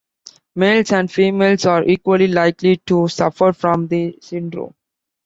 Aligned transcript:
Males 0.55 0.91
and 0.93 1.11
females 1.11 1.67
are 1.67 1.83
equally 1.83 2.25
likely 2.25 2.77
to 2.87 3.07
suffer 3.07 3.53
from 3.53 3.87
the 3.87 4.17
syndrome. 4.19 4.73